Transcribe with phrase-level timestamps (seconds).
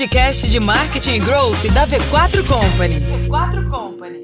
[0.00, 2.94] podcast de marketing e growth da V4 Company.
[3.28, 4.18] V4 Company.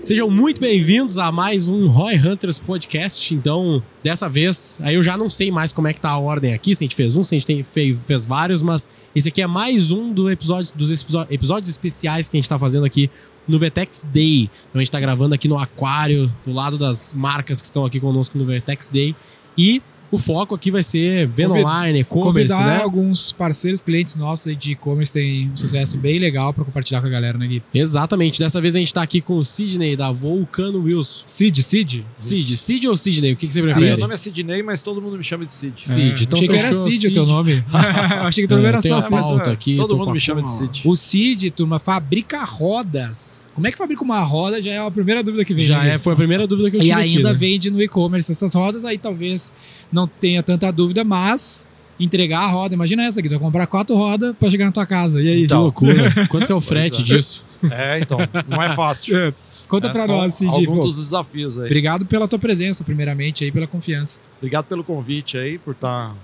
[0.00, 3.34] Sejam muito bem-vindos a mais um Roy Hunters Podcast.
[3.34, 6.54] Então, dessa vez, aí eu já não sei mais como é que tá a ordem
[6.54, 9.28] aqui, se a gente fez um, se a gente tem, fez, fez vários, mas esse
[9.28, 13.10] aqui é mais um do episódio, dos episódios, especiais que a gente tá fazendo aqui
[13.46, 14.44] no Vetex Day.
[14.70, 18.00] Então a gente tá gravando aqui no aquário, do lado das marcas que estão aqui
[18.00, 19.14] conosco no Vetex Day.
[19.58, 22.76] E o foco aqui vai ser venda Convid- online, e-commerce, né?
[22.82, 27.06] alguns parceiros, clientes nossos aí de e-commerce tem um sucesso bem legal pra compartilhar com
[27.06, 27.62] a galera, né, Gui?
[27.74, 28.38] Exatamente.
[28.38, 31.24] Dessa vez a gente tá aqui com o Sidney da Vulcano Wheels.
[31.26, 32.06] Cid, Cid?
[32.16, 33.32] Sid, Sid ou Sidney?
[33.32, 34.00] O que, que você Meu prefere?
[34.00, 35.74] nome é Sidney, mas todo mundo me chama de Sid.
[35.86, 37.64] Cid, então achei que era Cid o teu nome.
[37.72, 38.98] Eu achei que teu nome É, era só
[39.44, 40.50] é, aqui, todo mundo me chama de.
[40.50, 40.82] Cid.
[40.84, 43.45] O Cid, turma, fabrica rodas.
[43.56, 44.60] Como é que fabrica uma roda?
[44.60, 45.64] Já é a primeira dúvida que vem.
[45.66, 47.32] Já né, é, foi a primeira dúvida que eu E tive ainda aqui, né?
[47.32, 49.50] vende no e-commerce essas rodas, aí talvez
[49.90, 51.66] não tenha tanta dúvida, mas
[51.98, 54.84] entregar a roda, imagina essa aqui, tu vai comprar quatro rodas pra chegar na tua
[54.84, 55.22] casa.
[55.22, 55.36] E aí?
[55.38, 55.62] Que Então.
[55.62, 56.12] loucura.
[56.28, 57.04] Quanto que é o frete é.
[57.04, 57.42] disso?
[57.70, 59.16] É, então, não é fácil.
[59.16, 59.32] É,
[59.66, 60.50] Conta É, pra são nós, Cid.
[60.52, 61.64] Alguns Pô, dos desafios aí.
[61.66, 64.20] Obrigado pela tua presença, primeiramente, aí, pela confiança.
[64.38, 66.14] Obrigado pelo convite aí, por estar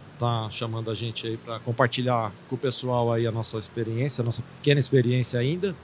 [0.51, 4.43] chamando a gente aí para compartilhar com o pessoal aí a nossa experiência, a nossa
[4.57, 5.75] pequena experiência ainda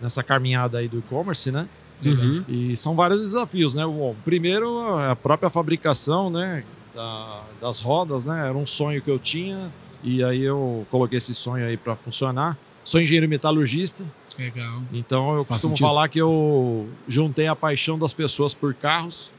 [0.00, 1.68] nessa caminhada aí do e-commerce, né?
[2.04, 2.44] Uhum.
[2.48, 3.84] E são vários desafios, né?
[3.84, 6.64] Bom, primeiro, a própria fabricação, né?
[6.94, 8.48] da- das rodas, né?
[8.48, 9.70] Era um sonho que eu tinha
[10.02, 12.56] e aí eu coloquei esse sonho aí para funcionar.
[12.82, 14.02] Sou engenheiro metalurgista,
[14.38, 14.80] Legal.
[14.92, 15.86] então eu Faz costumo sentido.
[15.88, 19.30] falar que eu juntei a paixão das pessoas por carros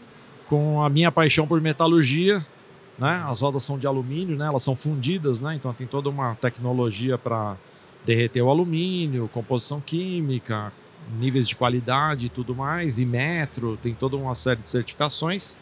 [0.48, 2.46] com a minha paixão por metalurgia,
[2.98, 3.24] né?
[3.26, 4.48] As rodas são de alumínio, né?
[4.48, 5.56] Elas são fundidas, né?
[5.56, 7.56] Então tem toda uma tecnologia para
[8.06, 10.72] derreter o alumínio, composição química,
[11.20, 15.58] níveis de qualidade e tudo mais, e metro, tem toda uma série de certificações.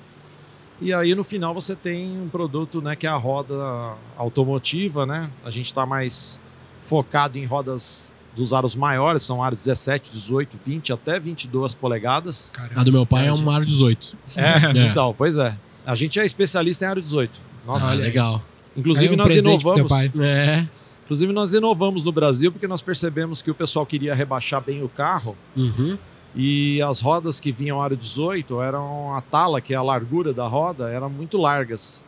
[0.82, 5.32] E aí no final você tem um produto, né, que é a roda automotiva, né?
[5.44, 6.40] A gente está mais
[6.82, 12.52] focado em rodas dos aros maiores, são aros 17, 18, 20 até 22 polegadas.
[12.54, 12.82] Caramba.
[12.82, 13.50] A do meu pai é É, um.
[13.50, 14.18] Aro 18.
[14.36, 14.88] É, É.
[14.88, 15.58] então, pois é.
[15.86, 17.40] A gente é especialista em aro 18.
[17.66, 18.42] Nossa, Ah, legal.
[18.76, 19.88] inclusive Aí um nós inovamos.
[19.90, 20.12] pai.
[20.20, 20.68] É.
[21.04, 24.90] Inclusive nós inovamos no Brasil porque nós percebemos que o pessoal queria rebaixar bem o
[24.90, 25.98] carro Uhum.
[26.36, 30.48] e as rodas que vinham aro 18 eram a tala, que é a largura da
[30.48, 32.04] roda, eram muito largas.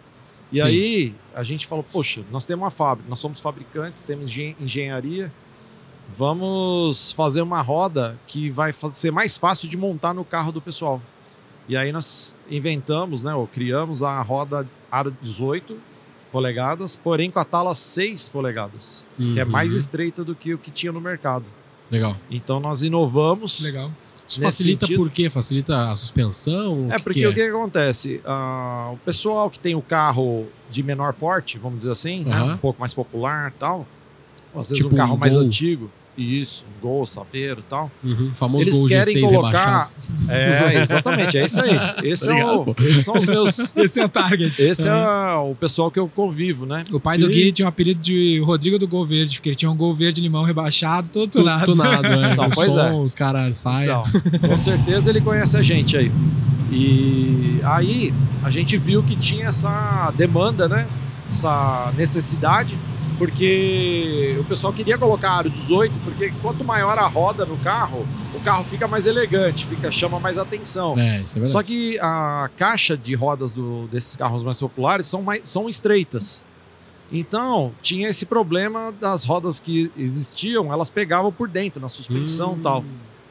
[0.52, 0.66] E Sim.
[0.66, 5.32] aí a gente falou, poxa, nós temos uma fábrica, nós somos fabricantes, temos engen- engenharia,
[6.16, 11.02] vamos fazer uma roda que vai ser mais fácil de montar no carro do pessoal.
[11.68, 15.78] E aí nós inventamos, né, ou criamos a roda aro 18
[16.32, 19.50] polegadas, porém com a tala 6 polegadas, que é Uhum.
[19.50, 21.46] mais estreita do que o que tinha no mercado.
[21.90, 22.16] Legal.
[22.30, 23.62] Então nós inovamos.
[23.62, 23.92] Legal.
[24.28, 25.30] Isso facilita sentido- por quê?
[25.30, 26.88] Facilita a suspensão?
[26.92, 28.22] É que porque que o que, acontece?
[28.26, 32.54] Ah, o pessoal que tem o carro de menor porte, vamos dizer assim, né, Aham.
[32.56, 33.88] um pouco mais popular e tal,
[34.54, 37.92] às vezes Tipo um carro um mais antigo, isso, Gol, Saveiro e tal.
[38.04, 38.32] Uhum.
[38.34, 39.60] Famoso Eles Gol querem G6 colocar.
[39.60, 39.92] rebaixado.
[40.30, 41.72] É, exatamente, é isso aí.
[42.04, 43.72] Esse é o- Obrigado, esses são os meus.
[43.78, 44.60] Esse é o target.
[44.62, 46.84] Esse é o pessoal que eu convivo, né?
[46.92, 47.22] O pai Sim.
[47.22, 49.94] do Gui tinha um apelido de Rodrigo do Gol Verde, porque ele tinha um Gol
[49.94, 51.66] Verde limão rebaixado, todo Tu- tunado.
[51.72, 52.34] Tunado, é.
[52.34, 52.94] Então, pois som, é.
[52.94, 53.84] os caras saem.
[53.84, 54.04] Então,
[54.50, 56.12] com certeza ele conhece a gente aí.
[56.72, 58.14] E aí
[58.44, 60.88] a gente viu que tinha essa demanda, né?
[61.32, 62.78] Essa necessidade,
[63.18, 68.40] porque o pessoal queria colocar aro 18, porque quanto maior a roda no carro, o
[68.42, 70.98] carro fica mais elegante, fica chama mais atenção.
[70.98, 71.46] É, é.
[71.46, 76.46] Só que a caixa de rodas do- desses carros mais populares são, mais, são estreitas.
[77.12, 82.58] Então, tinha esse problema das rodas que existiam, elas pegavam por dentro, na suspensão Hum.
[82.60, 82.86] e tal.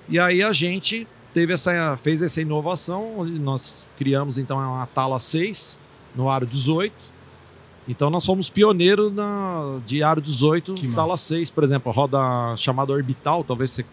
[0.08, 5.76] E aí a gente teve essa, fez essa inovação, nós criamos então uma tala 6
[6.14, 6.94] no aro 18.
[7.88, 11.28] Então nós fomos pioneiros na, de aro 18, Que tala massa.
[11.34, 12.18] 6, por exemplo, a roda
[12.56, 13.84] chamada orbital, talvez você.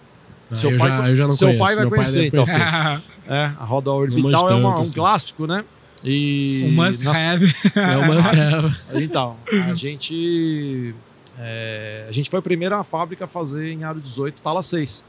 [0.51, 1.63] Ah, seu eu, pai já, já não seu conheço.
[1.65, 2.43] pai vai Meu conhecer, deve então.
[2.45, 3.01] conhecer.
[3.25, 4.93] É, a roda orbital é uma- tanto, um assim.
[4.93, 5.63] clássico, né?
[6.03, 7.55] E um must nós- have.
[7.73, 8.75] É o must have.
[9.01, 9.37] Então,
[9.69, 10.93] a gente.
[11.39, 15.05] é, a gente foi a primeira fábrica a fazer em aro 18, tala 6.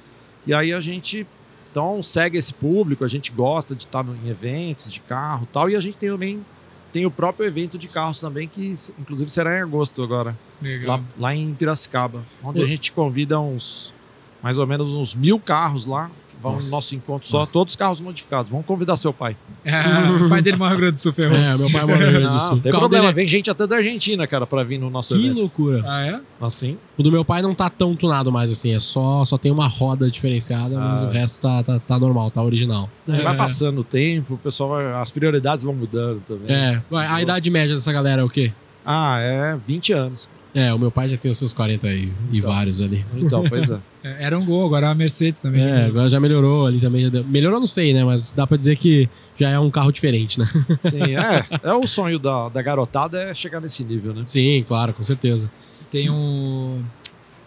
[0.47, 1.27] E aí a gente.
[1.73, 5.69] Então, segue esse público, a gente gosta de estar em eventos de carro e tal.
[5.69, 6.47] E a gente tem também
[6.95, 10.99] tem o próprio evento de carros também, que inclusive será em agosto agora, Legal.
[10.99, 13.93] lá, lá em Piracicaba, onde a gente convida uns
[14.41, 16.09] mais ou menos uns mil carros lá,
[16.43, 16.67] vão Nossa.
[16.69, 17.53] no nosso encontro só, Nossa.
[17.53, 18.51] todos carros modificados.
[18.51, 19.37] Vamos convidar seu pai.
[19.65, 19.73] É,
[20.25, 21.37] o pai dele morre Rio Grande do Sul, ferrou.
[21.37, 22.51] É, meu pai mora no Rio Grande do Sul.
[22.53, 24.91] não tem O carro problema, dele vem gente até da Argentina, cara, pra vir no
[24.91, 25.19] nosso é...
[25.19, 25.39] Que evento.
[25.41, 25.83] loucura.
[25.87, 26.21] Ah, é?
[26.41, 26.77] Assim.
[26.97, 29.67] O do meu pai não tá tão tunado mais assim, é só, só tem uma
[29.69, 31.07] roda diferenciada, mas Ah.
[31.07, 32.89] o resto tá, tá, tá normal, tá original.
[33.07, 36.55] Vai passando o tempo, o pessoal vai, as prioridades vão mudando também.
[36.55, 38.53] É, a, a idade média dessa galera é o quê?
[38.85, 40.29] Ah, é 20 anos.
[40.55, 42.49] É, o meu pai já tem os seus 40 e, e Então.
[42.51, 43.05] vários ali.
[43.17, 43.79] Então, pois é.
[44.05, 45.63] É, Era um gol, agora a Mercedes também.
[45.63, 47.03] É, agora já melhorou ali também.
[47.05, 48.05] já deu- Melhorou, não sei, né?
[48.05, 50.45] Mas dá pra dizer que já é um carro diferente, né?
[50.91, 51.45] Sim, é.
[51.63, 54.23] É o sonho da, da garotada é chegar nesse nível, né?
[54.27, 55.51] Sim, claro, com certeza.
[55.91, 56.83] Tem um.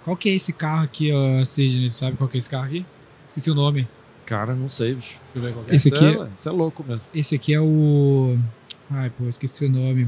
[0.03, 1.89] Qual que é esse carro aqui, ó, Sidney?
[1.91, 2.83] Sabe qual que é esse carro aqui?
[3.27, 3.87] Esqueci o nome.
[4.25, 5.19] Cara, não sei, bicho.
[5.33, 5.75] Deixa eu ver qual que é.
[5.75, 7.05] Esse Isso aqui- é, isso é louco mesmo.
[7.13, 8.35] Esse aqui é o.
[8.89, 10.07] Ai, pô, esqueci o nome.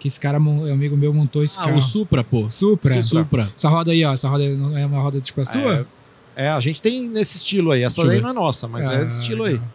[0.00, 1.76] Que esse cara, é um amigo meu, montou esse Ah, carro.
[1.76, 2.48] o Supra, pô.
[2.50, 3.00] Supra.
[3.02, 3.48] Supra.
[3.56, 4.12] Essa roda aí, ó.
[4.14, 5.86] Essa roda não é uma roda tipo as tua?
[6.34, 7.82] É, é, a gente tem nesse estilo aí.
[7.82, 9.52] Essa daí não é nossa, mas Ah, é desse estilo aí.
[9.52, 9.68] legal.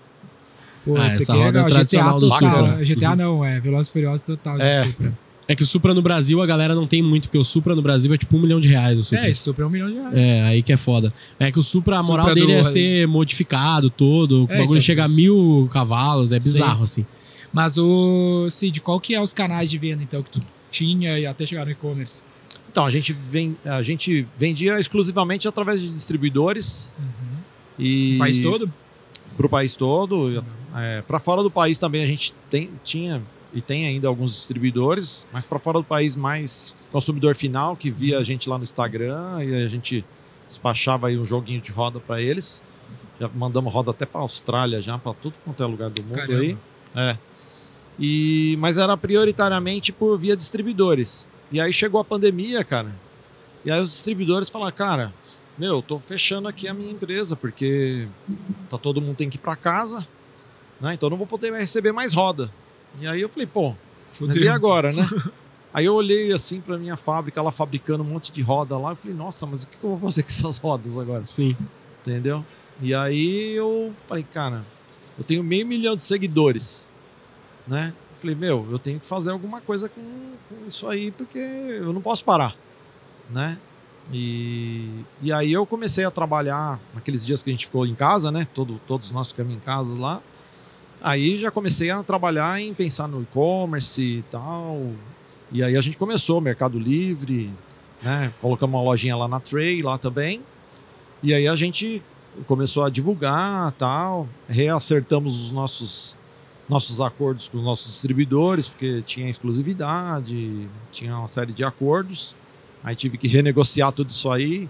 [0.84, 2.66] Pô, Ah, essa aqui é roda é tradicional GTA do total.
[2.68, 2.84] Supra.
[2.86, 3.16] GTA Uhum.
[3.16, 4.86] não, é Velozes e Furiosos total É.
[4.88, 5.14] Supra.
[5.48, 7.82] É que o Supra no Brasil a galera não tem muito, porque o Supra no
[7.84, 9.28] Brasil é tipo um milhão de reais o Supra.
[9.28, 10.14] É, esse Supra é um milhão de reais.
[10.16, 11.14] É, aí que é foda.
[11.40, 14.48] É que o Supra, a moral Supra dele do- é ser modificado todo.
[14.50, 17.06] É, o bagulho é chega a mil cavalos, é bizarro, assim.
[17.54, 21.26] Mas o Cid, qual que é os canais de venda então que tu tinha e
[21.26, 22.22] até chegar no e-commerce?
[22.72, 27.38] Então, a gente, vem, a gente vendia exclusivamente através de distribuidores Uhum.
[27.80, 28.74] e O país todo?
[29.38, 30.44] para o país todo.
[30.76, 33.22] É, para fora do país também a gente tem, tinha
[33.54, 38.20] e tem ainda alguns distribuidores, mas para fora do país mais consumidor final que via
[38.20, 40.04] a gente lá no Instagram e a gente
[40.46, 42.62] despachava aí um joguinho de roda para eles.
[43.20, 46.40] Já mandamos roda até para Austrália, já para tudo quanto é lugar do mundo Caramba.
[46.42, 46.58] aí.
[46.96, 47.18] É.
[48.00, 51.28] E, mas era prioritariamente por via distribuidores.
[51.52, 52.92] E aí chegou a pandemia, cara.
[53.64, 55.14] E aí os distribuidores falaram, cara,
[55.58, 58.08] meu, tô fechando aqui a minha empresa, porque
[58.70, 60.06] tá todo mundo tem que ir para casa,
[60.80, 60.94] né?
[60.94, 62.52] Então eu não vou poder receber mais roda.
[63.00, 63.74] E aí eu falei, pô,
[64.20, 65.04] mas e agora, né?
[65.74, 68.96] Aí eu olhei assim pra minha fábrica, ela fabricando um monte de roda lá, eu
[68.96, 71.26] falei, nossa, mas o que eu vou fazer com essas rodas agora?
[71.26, 71.54] Sim.
[72.00, 72.46] Entendeu?
[72.82, 74.64] E aí eu falei, cara,
[75.18, 76.90] eu tenho meio milhão de seguidores,
[77.68, 77.94] né?
[78.20, 80.02] Falei, meu, eu tenho que fazer alguma coisa com,
[80.50, 82.56] com isso aí, porque eu não posso parar,
[83.30, 83.58] né?
[84.12, 88.32] E, e aí eu comecei a trabalhar naqueles dias que a gente ficou em casa,
[88.32, 88.48] né?
[88.54, 90.22] Todo, todos nós ficamos em casa lá.
[91.02, 94.92] Aí já comecei a trabalhar em pensar no e-commerce e tal.
[95.52, 97.52] E aí a gente começou, Mercado Livre,
[98.02, 98.34] né?
[98.42, 100.42] Colocamos uma lojinha lá na Tray, lá também.
[101.24, 102.02] E aí a gente
[102.48, 106.18] começou a divulgar tal, reacertamos os nossos
[106.68, 112.36] nossos acordos com os nossos distribuidores, porque tinha exclusividade, tinha uma série de acordos.
[112.84, 114.70] Aí tive que renegociar tudo isso aí,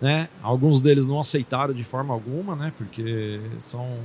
[0.00, 0.28] né?
[0.42, 2.72] Alguns deles não aceitaram de forma alguma, né?
[2.76, 3.98] Porque são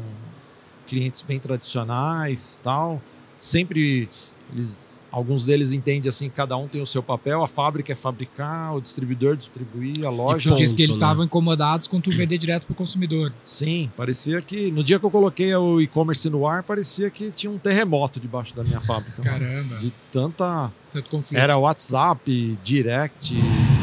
[0.88, 3.01] clientes bem tradicionais, tal.
[3.40, 4.10] Sempre
[4.54, 7.95] eles alguns deles entendem assim, que cada um tem o seu papel, a fábrica é
[7.95, 11.01] fabricar, o distribuidor distribuir, a loja ponto, Diz que eles né?
[11.03, 13.31] estavam incomodados com tu vender direto pro consumidor.
[13.45, 17.50] Sim, parecia que no dia que eu coloquei o e-commerce no ar, parecia que tinha
[17.50, 19.21] um terremoto debaixo da minha fábrica.
[19.21, 19.77] Caramba.
[19.77, 20.69] De tanta.
[20.91, 21.39] Tanto conflito.
[21.39, 23.35] Era WhatsApp, direct,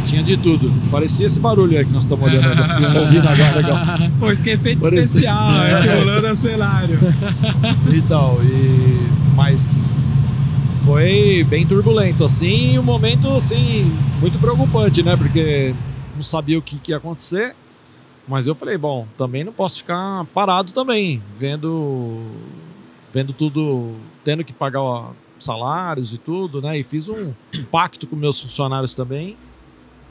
[0.04, 0.70] tinha de tudo.
[0.90, 3.56] Parecia esse barulho aí que nós estamos olhando, ouvindo agora.
[3.56, 3.76] legal.
[4.18, 5.72] Pô, isso que é efeito Parecia- especial, É.
[5.72, 5.80] é.
[5.80, 6.98] simulando o cenário.
[7.94, 9.32] Então, e.
[9.34, 9.94] Mas
[10.84, 13.84] foi bem turbulento, assim, um momento, assim,
[14.20, 15.16] muito preocupante, né?
[15.16, 15.74] Porque
[16.14, 17.54] não sabia o que, que ia acontecer.
[18.26, 22.22] Mas eu falei, bom, também não posso ficar parado também, vendo,
[23.12, 23.94] vendo tudo,
[24.24, 26.78] tendo que pagar salários e tudo, né?
[26.78, 27.32] E fiz um
[27.70, 29.36] pacto com meus funcionários também,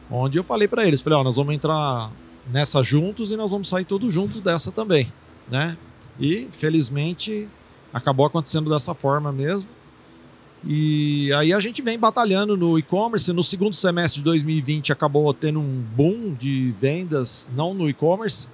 [0.09, 2.11] onde eu falei para eles, falei, ó, nós vamos entrar
[2.51, 5.11] nessa juntos e nós vamos sair todos juntos dessa também,
[5.49, 5.77] né?
[6.19, 7.47] E felizmente
[7.93, 9.69] acabou acontecendo dessa forma mesmo.
[10.63, 13.33] E aí a gente vem batalhando no e-commerce.
[13.33, 18.47] No segundo semestre de 2020 acabou tendo um boom de vendas, não no e-commerce,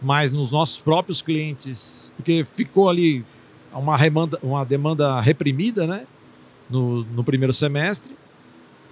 [0.00, 3.24] mas nos nossos próprios clientes, porque ficou ali
[3.72, 6.06] uma, remanda, uma demanda reprimida, né?
[6.70, 8.16] No, no primeiro semestre.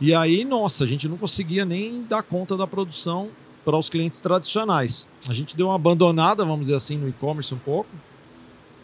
[0.00, 3.30] E aí, nossa, a gente não conseguia nem dar conta da produção
[3.64, 5.06] para os clientes tradicionais.
[5.28, 7.90] A gente deu uma abandonada, vamos dizer assim, no e-commerce um pouco.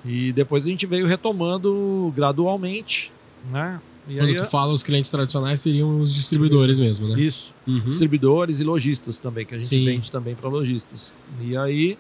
[0.04, 3.12] E depois a gente veio retomando gradualmente,
[3.50, 3.80] né?
[4.08, 7.20] E Quando aí, tu fala os clientes tradicionais, seriam os distribuidores mesmo, né?
[7.20, 7.80] isso, Uhum.
[7.80, 9.84] distribuidores e lojistas também, que a gente Sim.
[9.84, 11.12] vende também para lojistas.
[11.40, 11.98] E aí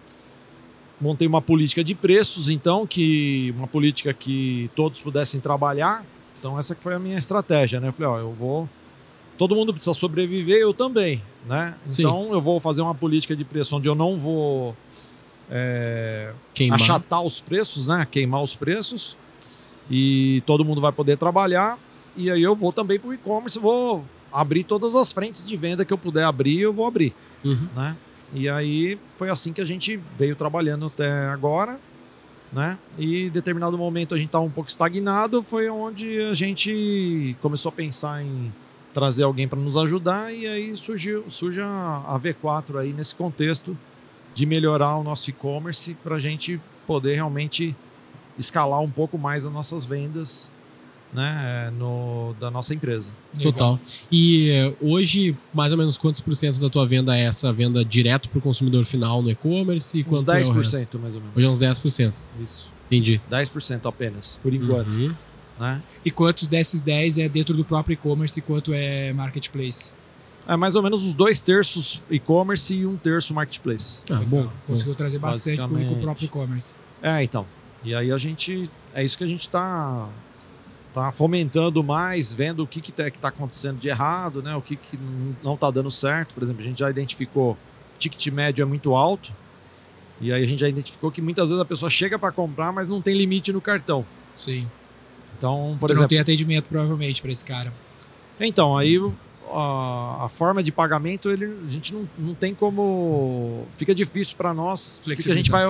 [1.00, 6.06] montei uma política de preços, então, que uma política que todos pudessem trabalhar.
[6.38, 7.88] Então essa que foi a minha estratégia, né?
[7.88, 8.68] Eu falei, ó, eu vou
[9.36, 11.74] todo mundo precisa sobreviver, eu também, né?
[11.90, 12.02] Sim.
[12.02, 14.76] Então eu vou fazer uma política de preço onde eu não vou
[15.50, 16.32] é,
[16.70, 18.06] achatar os preços, né?
[18.10, 19.16] Queimar os preços.
[19.90, 21.78] E todo mundo vai poder trabalhar.
[22.16, 25.84] E aí eu vou também para o e-commerce, vou abrir todas as frentes de venda
[25.84, 27.14] que eu puder abrir, eu vou abrir,
[27.44, 27.68] Uhum.
[27.74, 27.96] né?
[28.34, 31.78] E aí foi assim que a gente veio trabalhando até agora,
[32.52, 32.76] né?
[32.98, 37.68] E em determinado momento a gente estava um pouco estagnado, foi onde a gente começou
[37.68, 38.52] a pensar em
[38.92, 43.76] trazer alguém para nos ajudar e aí surgiu, surge a, a V4 aí nesse contexto
[44.34, 47.76] de melhorar o nosso e-commerce para a gente poder realmente
[48.38, 50.50] escalar um pouco mais as nossas vendas
[51.12, 53.12] né, no, da nossa empresa.
[53.40, 53.78] Total.
[54.10, 57.84] E eh, hoje, mais ou menos quantos por cento da tua venda é essa venda
[57.84, 59.98] direto para o consumidor final no e-commerce?
[59.98, 60.98] E Uns quanto é o 10% resto?
[60.98, 61.36] mais ou menos.
[61.36, 62.12] Hoje é uns 10%.
[62.42, 62.70] Isso.
[62.86, 63.20] Entendi.
[63.30, 64.88] 10% apenas, por enquanto.
[64.88, 65.14] Uhum.
[65.58, 65.82] Né?
[66.04, 69.90] E quantos desses 10 é dentro do próprio e-commerce e quanto é marketplace?
[70.46, 74.02] É mais ou menos os dois terços e-commerce e um terço marketplace.
[74.08, 74.44] Ah, bom.
[74.44, 74.50] bom.
[74.66, 76.76] Conseguiu trazer bastante público próprio e-commerce.
[77.02, 77.46] É, então.
[77.86, 78.68] E aí a gente.
[78.92, 80.08] É isso que a gente está
[80.92, 84.56] tá fomentando mais, vendo o que que tá, que tá acontecendo de errado, né?
[84.56, 84.98] O que, que
[85.42, 86.34] não tá dando certo.
[86.34, 87.56] Por exemplo, a gente já identificou o
[87.98, 89.32] ticket médio é muito alto.
[90.20, 92.88] E aí a gente já identificou que muitas vezes a pessoa chega para comprar, mas
[92.88, 94.04] não tem limite no cartão.
[94.34, 94.68] Sim.
[95.38, 96.08] Então, por tu não exemplo.
[96.08, 97.72] tem atendimento, provavelmente, para esse cara.
[98.40, 98.98] Então, aí
[99.52, 103.66] a, a forma de pagamento, ele, a gente não, não tem como.
[103.76, 104.98] Fica difícil para nós.
[105.06, 105.64] O que, a gente vai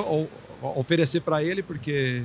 [0.63, 2.23] oferecer para ele, porque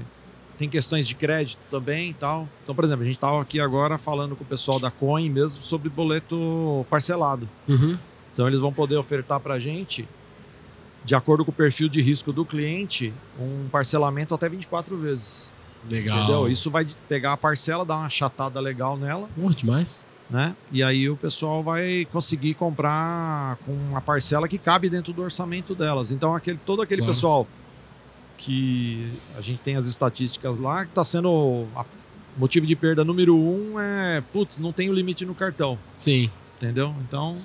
[0.58, 2.48] tem questões de crédito também e tal.
[2.64, 5.62] Então, por exemplo, a gente estava aqui agora falando com o pessoal da Coin mesmo
[5.62, 7.48] sobre boleto parcelado.
[7.68, 7.98] Uhum.
[8.34, 10.08] Então, eles vão poder ofertar para a gente,
[11.04, 15.52] de acordo com o perfil de risco do cliente, um parcelamento até 24 vezes.
[15.90, 16.18] Legal.
[16.20, 16.48] Entendeu?
[16.48, 20.04] Isso vai pegar a parcela, dar uma chatada legal nela Pô, demais.
[20.30, 20.56] né?
[20.72, 25.74] E aí o pessoal vai conseguir comprar com uma parcela que cabe dentro do orçamento
[25.74, 26.12] delas.
[26.12, 27.14] Então aquele, todo aquele Claro.
[27.16, 27.48] pessoal
[28.38, 31.66] que a gente tem as estatísticas lá, que está sendo
[32.38, 36.30] motivo de perda número um é, putz, não tem o limite no cartão, Sim.
[36.58, 36.94] entendeu?
[37.08, 37.38] Então,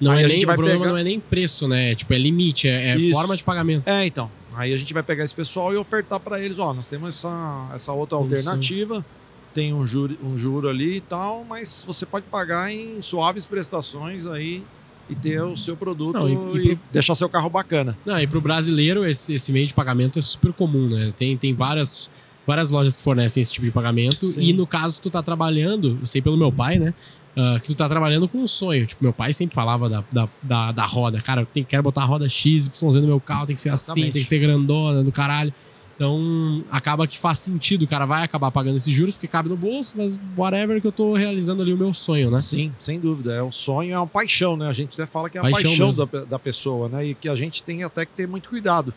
[0.00, 1.94] Não é nem, o problema pegar- não é nem preço, né?
[1.94, 3.88] Tipo, é limite, é, é forma de pagamento.
[3.88, 4.30] é então.
[4.56, 7.70] Aí a gente vai pegar esse pessoal e ofertar para eles, ó, nós temos essa,
[7.74, 8.52] essa outra Condição.
[8.52, 9.04] alternativa,
[9.52, 14.26] tem um juro, um juro ali e tal, mas você pode pagar em suaves prestações
[14.26, 14.62] aí
[15.08, 17.96] e ter o seu produto Não, e, e- e pro- deixar seu carro bacana.
[18.06, 21.12] Não, e pro brasileiro, esse, esse meio de pagamento é super comum, né?
[21.16, 22.10] Tem, tem várias,
[22.46, 24.26] várias lojas que fornecem esse tipo de pagamento.
[24.26, 24.42] Sim.
[24.42, 26.94] E no caso, tu tá trabalhando, eu sei pelo meu pai, né?
[27.36, 28.86] ah, que tu tá trabalhando com um sonho.
[28.86, 31.20] Tipo, meu pai sempre falava da, da, da, da roda.
[31.20, 33.70] Cara, eu tenho, quero botar a roda X, Y no meu carro, tem que ser
[33.70, 34.12] assim, Exatamente.
[34.12, 35.52] tem que ser grandona, do caralho.
[35.94, 39.56] Então, acaba que faz sentido, o cara vai acabar pagando esses juros, porque cabe no
[39.56, 42.36] bolso, mas whatever que eu tô realizando ali o meu sonho, né?
[42.38, 43.32] Sim, sem dúvida.
[43.32, 44.66] É um sonho, é uma paixão, né?
[44.66, 47.06] A gente até fala que é a Paixão paixão, da, da pessoa, né?
[47.06, 48.92] E que a gente tem até que ter muito cuidado.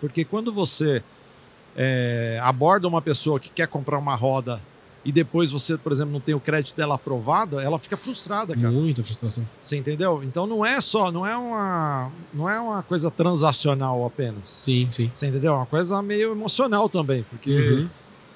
[0.00, 1.02] Porque quando você
[1.76, 4.60] é, aborda uma pessoa que quer comprar uma roda
[5.04, 8.70] e depois você, por exemplo, não tem o crédito dela aprovado, ela fica frustrada, cara.
[8.70, 9.46] Muita frustração.
[9.60, 10.22] Você entendeu?
[10.22, 14.48] Então não é só, não é uma, não é uma coisa transacional apenas.
[14.48, 15.10] Sim, sim.
[15.12, 15.52] Você entendeu?
[15.54, 17.88] É uma coisa meio emocional também, porque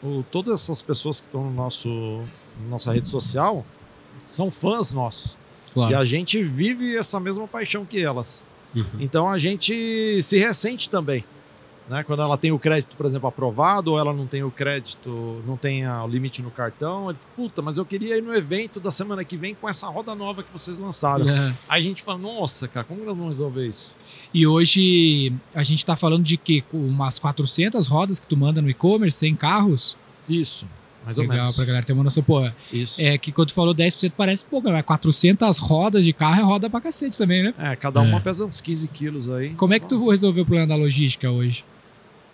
[0.02, 0.18] Uhum.
[0.20, 1.88] o- todas essas pessoas que estão no nosso
[2.60, 3.64] na nossa rede social
[4.24, 5.36] são fãs nossos.
[5.72, 5.92] Claro.
[5.92, 8.44] E a gente vive essa mesma paixão que elas.
[8.74, 8.84] Uhum.
[8.98, 11.22] Então a gente se ressente também.
[11.88, 12.02] Né?
[12.02, 15.56] Quando ela tem o crédito, por exemplo, aprovado, ou ela não tem o crédito, não
[15.56, 19.22] tem o limite no cartão, ele, puta, mas eu queria ir no evento da semana
[19.24, 21.28] que vem com essa roda nova que vocês lançaram.
[21.28, 21.54] É.
[21.68, 23.94] Aí a gente fala, nossa, cara, como nós vamos resolver isso?
[24.34, 26.36] E hoje a gente tá falando de?
[26.70, 29.96] Com umas 400 rodas que tu manda no e-commerce, 100 carros?
[30.28, 30.66] Isso,
[31.04, 31.54] mais ou Legal, menos.
[31.56, 32.20] pra galera ter uma noção.
[32.22, 33.00] Pô, Isso.
[33.00, 36.68] é que quando tu falou 10% parece pouco, mas 400 rodas de carro é roda
[36.68, 37.54] pra cacete também, né?
[37.58, 38.20] É, cada uma É.
[38.20, 39.50] pesa uns 15 quilos aí.
[39.50, 41.64] Como é que tu resolveu o problema da logística hoje?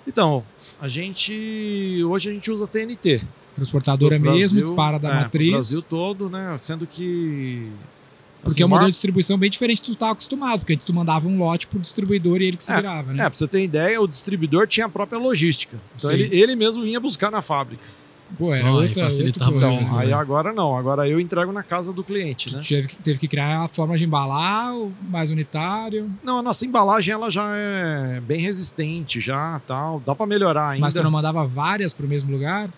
[0.06, 0.44] Então,
[0.80, 2.02] a gente.
[2.04, 3.22] Hoje a gente usa TNT.
[3.54, 5.50] Transportadora Pro mesmo, Brasil- dispara da é, matriz.
[5.52, 6.56] Brasil todo, né?
[6.58, 7.70] Sendo que.
[8.42, 10.72] Porque assim, é um modelo de distribuição bem diferente do que tu tava acostumado, porque
[10.72, 13.24] antes tu mandava um lote pro distribuidor e ele que se É, virava, né?
[13.24, 15.76] É, pra você ter ideia, o distribuidor tinha a própria logística.
[15.94, 16.16] Então Sim.
[16.16, 17.84] ele, ele mesmo vinha buscar na fábrica.
[18.38, 20.14] Pô, era outra, facilitava outro Então, aí né?
[20.14, 20.76] agora não.
[20.76, 22.62] Agora eu entrego na casa do cliente, Tu né?
[22.66, 26.08] teve que, teve que criar a forma de embalar, o mais unitário.
[26.22, 30.00] Não, a nossa embalagem ela já é bem resistente, já tal.
[30.00, 30.86] Dá pra melhorar ainda.
[30.86, 32.68] Mas tu não mandava várias pro mesmo lugar?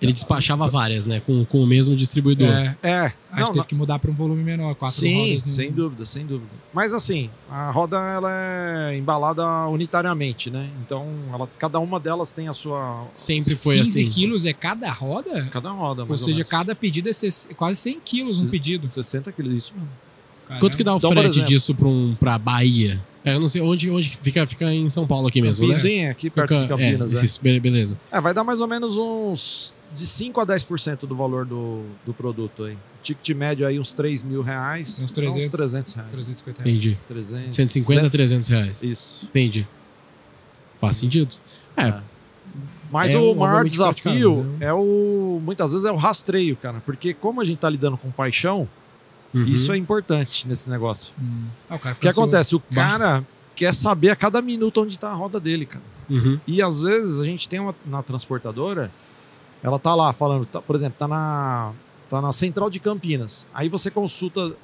[0.00, 1.20] Ele despachava várias, né?
[1.24, 2.48] Com, com o mesmo distribuidor.
[2.48, 2.76] É.
[2.82, 5.44] É, A gente não, teve que mudar pra um volume menor, quatro Sim, rodas.
[5.44, 6.50] no- sem dúvida, sem dúvida.
[6.74, 10.68] Mas assim, a roda ela é embalada unitariamente, né?
[10.84, 13.06] Então, ela, cada uma delas tem a sua.
[13.14, 14.10] Sempre foi 15 assim.
[14.10, 15.48] quilos é cada roda?
[15.50, 16.50] Cada roda, Ou mais seja, menos.
[16.50, 17.12] cada pedido é
[17.56, 18.86] quase 100 quilos um pedido.
[18.86, 20.60] 60 quilos, isso mesmo.
[20.60, 23.02] Quanto que dá o Então, frete exemplo- disso pra, um, pra Bahia?
[23.26, 25.74] É, eu não sei onde, onde fica, fica em São Paulo aqui mesmo, né?
[25.74, 25.92] Campinas.
[25.92, 27.12] Sim, aqui perto de Campinas.
[27.12, 27.98] É, É, isso, be- beleza.
[28.12, 32.14] É, vai dar mais ou menos uns de 5 a 10% do valor do, do
[32.14, 32.78] produto aí.
[33.02, 35.02] Ticket médio aí uns 3 mil reais.
[35.02, 35.44] Uns dá 300.
[35.46, 36.10] Uns 300 reais.
[36.10, 36.76] 350 reais.
[36.84, 36.96] Entendi.
[37.04, 37.56] 300.
[37.56, 38.82] 150 a 300 reais.
[38.84, 39.24] Isso.
[39.24, 39.66] Entendi.
[40.80, 41.34] Faz sentido.
[41.76, 42.00] É, É.
[42.92, 45.40] Mas É o maior desafio mas é o.
[45.44, 46.80] Muitas vezes é o rastreio, cara.
[46.86, 48.68] Porque como a gente tá lidando com paixão,
[49.38, 49.44] Uhum.
[49.44, 51.12] isso é importante nesse negócio.
[51.20, 51.46] Hum.
[51.68, 52.54] Ah, o que acontece?
[52.54, 52.74] O Bah.
[52.74, 55.84] cara quer saber a cada minuto onde tá a roda dele, cara.
[56.08, 56.38] Uhum.
[56.46, 58.90] E às vezes a gente tem uma na transportadora,
[59.62, 61.72] ela tá lá falando, tá- por exemplo, tá na,
[62.08, 63.46] tá na central de Campinas.
[63.52, 64.54] Aí você consulta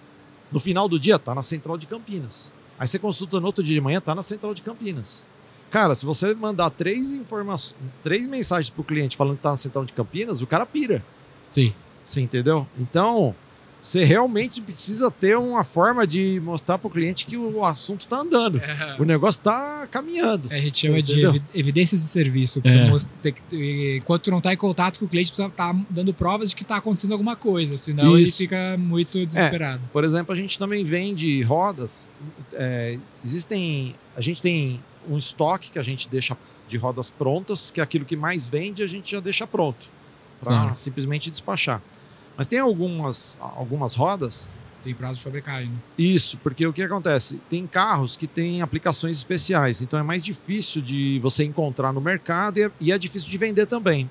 [0.51, 2.53] no final do dia, tá na central de Campinas.
[2.79, 5.25] Aí você consulta no outro dia de manhã, tá na central de Campinas.
[5.71, 9.85] Cara, se você mandar três informações, três mensagens pro cliente falando que tá na central
[9.85, 11.03] de Campinas, o cara pira.
[11.49, 11.73] Sim.
[12.05, 12.67] Você entendeu?
[12.79, 13.35] Então,
[13.83, 18.59] você realmente precisa ter uma forma de mostrar pro cliente que o assunto tá andando.
[18.61, 18.97] É.
[18.99, 20.47] O negócio tá caminhando.
[20.53, 21.43] É, a gente chama de entendeu?
[21.53, 22.61] evidências de serviço.
[22.65, 23.33] É.
[23.33, 26.57] Que- Enquanto tu não tá em contato com o cliente, precisa estar dando provas de
[26.57, 27.77] que tá acontecendo alguma coisa.
[27.77, 28.37] Senão ele Isso.
[28.39, 29.83] fica muito desesperado.
[29.93, 32.09] Por exemplo, a gente também vende rodas.
[32.53, 33.95] é, existem.
[34.17, 36.37] A gente tem um estoque que a gente deixa
[36.69, 39.87] de rodas prontas, que é aquilo que mais vende, a gente já deixa pronto.
[40.41, 40.77] Para Claro.
[40.77, 41.83] simplesmente despachar.
[42.43, 44.49] Mas tem algumas, algumas rodas.
[44.83, 45.77] Tem prazo de fabricar ainda.
[45.97, 47.39] Isso, porque o que acontece?
[47.49, 52.59] Tem carros que têm aplicações especiais, então é mais difícil de você encontrar no mercado
[52.59, 54.11] e é, e é difícil de vender também.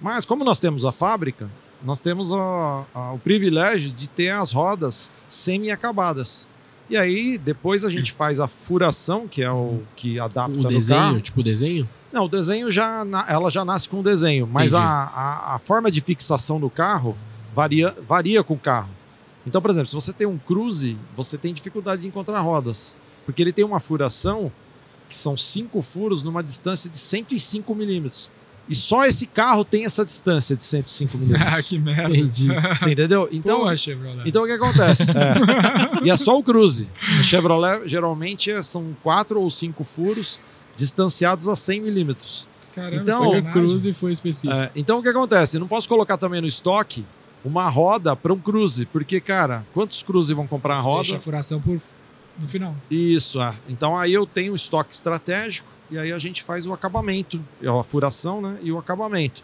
[0.00, 1.50] Mas como nós temos a fábrica,
[1.84, 6.48] nós temos a- a- o privilégio de ter as rodas semi-acabadas.
[6.88, 11.00] E aí, depois a gente faz a furação, que é o que adapta O desenho,
[11.00, 11.20] carro.
[11.20, 11.86] tipo o desenho?
[12.10, 15.90] Não, o desenho já ela já nasce com o desenho, mas a, a, a forma
[15.90, 17.14] de fixação do carro
[17.54, 18.90] varia, varia com o carro.
[19.46, 23.42] Então, por exemplo, se você tem um cruze, você tem dificuldade de encontrar rodas, porque
[23.42, 24.52] ele tem uma furação
[25.08, 28.30] que são cinco furos numa distância de 105 milímetros.
[28.68, 31.66] E só esse carro tem essa distância de 105 ah, milímetros.
[31.66, 32.10] que merda.
[32.10, 32.48] Entendi.
[32.78, 33.28] Você entendeu?
[33.32, 34.28] Então, Chevrolet.
[34.28, 35.04] então o que acontece?
[35.18, 36.88] É, e é só o cruze.
[37.18, 40.38] A Chevrolet geralmente é- são quatro ou cinco furos
[40.76, 42.46] distanciados a 100 milímetros.
[42.74, 43.50] Caramba, então, o.
[43.50, 44.54] Cruze foi específico.
[44.54, 45.56] É, então o que acontece?
[45.56, 47.04] Eu não posso colocar também no estoque
[47.44, 51.02] uma roda para um cruze, porque, cara, quantos cruze vão comprar a roda?
[51.02, 51.80] Deixa a furação por...
[52.38, 52.74] no final.
[52.90, 53.54] Isso, é.
[53.68, 57.82] Então aí eu tenho um estoque estratégico e aí a gente faz o acabamento, a
[57.82, 58.58] furação, né?
[58.62, 59.42] E o acabamento.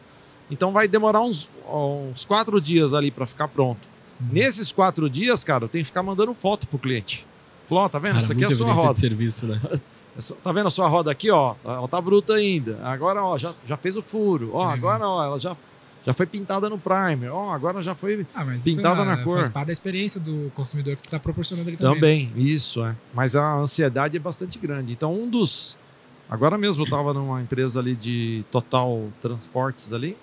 [0.51, 3.88] Então vai demorar uns, uns quatro dias ali para ficar pronto.
[4.21, 4.29] Uhum.
[4.33, 7.27] Nesses quatro dias, cara, eu tenho que ficar mandando foto pro cliente.
[7.68, 8.12] Falou, tá vendo?
[8.12, 8.92] Cara, Essa aqui é a sua roda.
[8.92, 9.61] de serviço, né?
[10.16, 11.55] Essa- tá vendo a sua roda aqui, ó?
[11.64, 12.79] Ela tá bruta ainda.
[12.85, 14.51] Agora, ó, já, já fez o furo.
[14.53, 14.73] Ó, legal.
[14.73, 15.57] agora, ó, ela já,
[16.05, 17.31] já foi pintada no primer.
[17.31, 19.37] Ó, agora já foi Ah, Pintada isso, na ah, cor.
[19.37, 22.27] Faz parte da experiência do consumidor que tu tá proporcionando ali também.
[22.29, 22.95] Também, isso, é.
[23.14, 24.93] Mas a ansiedade é bastante grande.
[24.93, 25.79] Então, um dos.
[26.29, 30.17] Agora mesmo eu estava numa empresa ali de Total Transportes ali.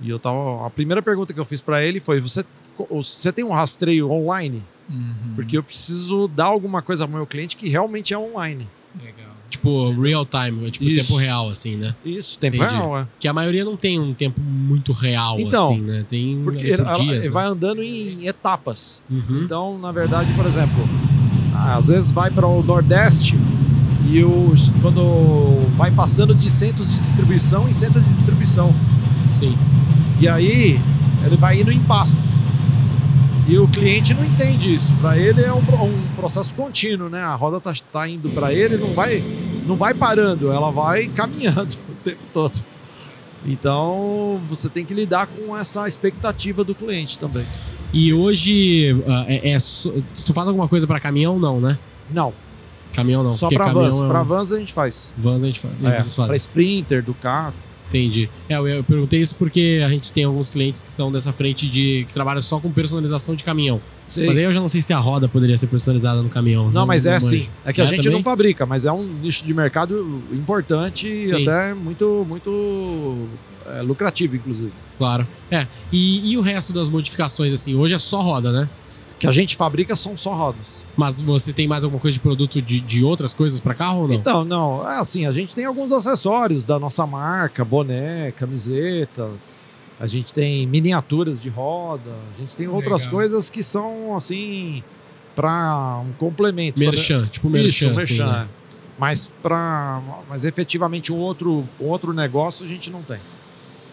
[0.00, 0.66] E eu tava.
[0.66, 2.42] A primeira pergunta que eu fiz para ele foi: você,
[2.90, 4.62] você tem um rastreio online?
[4.88, 5.34] Uhum.
[5.34, 8.68] Porque eu preciso dar alguma coisa pro meu cliente que realmente é online.
[9.02, 9.36] Legal.
[9.48, 11.08] Tipo, real time, tipo Isso.
[11.08, 11.94] tempo real, assim, né?
[12.04, 12.74] Isso, tempo Entendi.
[12.74, 13.06] real, é.
[13.18, 16.04] Que a maioria não tem um tempo muito real, Então, assim, né?
[16.08, 17.30] Tem Porque é, por ela, dias, né?
[17.30, 19.02] vai andando em etapas.
[19.08, 19.42] Uhum.
[19.44, 20.88] Então, na verdade, por exemplo,
[21.54, 23.36] às vezes vai para o Nordeste
[24.08, 28.74] e o, quando vai passando de centros de distribuição em centro de distribuição.
[29.30, 29.56] Sim.
[30.20, 30.80] E aí
[31.24, 32.35] ele vai indo em passos.
[33.48, 34.92] E o cliente não entende isso.
[35.00, 37.20] Para ele é um, um processo contínuo, né?
[37.22, 39.22] A roda tá, tá indo para ele, não vai,
[39.66, 42.58] não vai parando, ela vai caminhando o tempo todo.
[43.46, 47.46] Então você tem que lidar com essa expectativa do cliente também.
[47.92, 49.58] E hoje, ah, é, é
[50.24, 51.78] tu faz alguma coisa pra caminhão, não, né?
[52.10, 52.32] Não,
[52.92, 53.36] Caminhão não.
[53.36, 54.00] só para vans.
[54.00, 55.12] é um- Para vans a gente faz.
[55.16, 55.74] Vans a gente faz.
[55.84, 57.75] É, para Sprinter, Ducato.
[57.88, 58.28] Entendi.
[58.48, 62.04] É, eu, perguntei isso porque a gente tem alguns clientes que são dessa frente de.
[62.08, 63.80] que trabalham só com personalização de caminhão.
[64.06, 66.70] Mas aí eu já não sei se a roda poderia ser personalizada no caminhão.
[66.70, 67.26] Não, mas é manjo.
[67.26, 67.48] assim.
[67.64, 68.18] É que a É gente também?
[68.18, 71.42] não fabrica, mas é um nicho de mercado importante e Sim.
[71.42, 73.16] até muito, muito
[73.66, 74.72] é, lucrativo, inclusive.
[74.96, 75.26] Claro.
[75.50, 75.66] É.
[75.92, 78.68] E, e o resto das modificações, assim, hoje é só roda, né?
[79.18, 80.84] Que a gente fabrica são só rodas.
[80.96, 84.08] Mas você tem mais alguma coisa de produto de, de outras coisas pra carro ou
[84.08, 84.14] não?
[84.14, 89.66] Então, não, é assim, a gente tem alguns acessórios da nossa marca, boné, camisetas,
[89.98, 93.14] a gente tem miniaturas de roda, a gente tem outras Legal.
[93.14, 94.82] coisas que são, assim,
[95.34, 96.78] para um complemento.
[96.78, 98.32] merchan, tipo merchan, Isso, assim, merchan.
[98.32, 98.48] né?
[98.52, 98.66] é.
[98.98, 103.18] Mas para, mas efetivamente um outro, um outro negócio a gente não tem.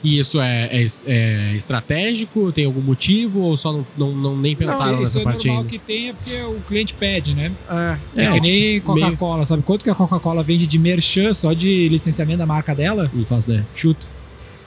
[0.04, 2.52] E isso é, é- é estratégico?
[2.52, 3.40] Tem algum motivo?
[3.40, 5.70] Ou só não, não, não nem pensaram isso nessa é parte normal ainda?
[5.70, 7.52] que tenha porque o cliente pede, né?
[7.70, 9.64] É, É, É, que nem Coca-Cola, sabe?
[9.64, 13.10] Quanto que a Coca-Cola vende de merchan só de licenciamento da marca dela?
[13.14, 13.66] Não faço ideia.
[13.74, 14.08] Chuto.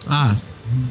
[0.07, 0.39] Ah, Ela,